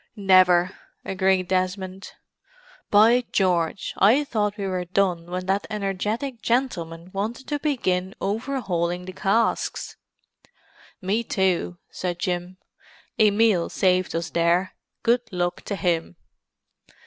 [0.15, 0.71] "Never,"
[1.05, 2.13] agreed Desmond.
[2.89, 9.05] "By George, I thought we were done when that energetic gentleman wanted to begin overhauling
[9.05, 9.97] the casks."
[11.03, 12.57] "Me too," said Jim.
[13.19, 16.15] "Emil saved us there—good luck to him!"